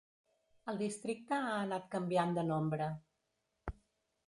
[0.71, 2.91] El districte ha anat canviant de nombre.